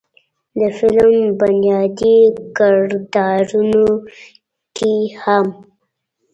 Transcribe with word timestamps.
د 0.59 0.61
فلم 0.77 1.11
بنيادي 1.39 2.17
کردارونو 2.57 3.85
کښې 4.77 4.95
هم 5.21 5.47